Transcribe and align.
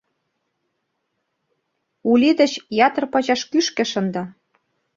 Ули 2.11 2.29
деч 2.39 2.53
ятыр 2.87 3.05
пачаш 3.13 3.41
кӱшкӧ 3.51 3.83
шында. 3.91 4.23